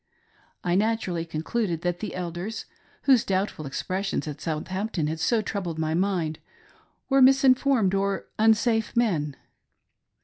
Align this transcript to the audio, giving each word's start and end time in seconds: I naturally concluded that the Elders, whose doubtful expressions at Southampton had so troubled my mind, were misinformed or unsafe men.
I 0.63 0.73
naturally 0.73 1.25
concluded 1.25 1.81
that 1.81 1.99
the 1.99 2.15
Elders, 2.15 2.65
whose 3.03 3.23
doubtful 3.23 3.67
expressions 3.67 4.27
at 4.27 4.41
Southampton 4.41 5.05
had 5.05 5.19
so 5.19 5.43
troubled 5.43 5.77
my 5.77 5.93
mind, 5.93 6.39
were 7.07 7.21
misinformed 7.21 7.93
or 7.93 8.25
unsafe 8.39 8.97
men. 8.97 9.35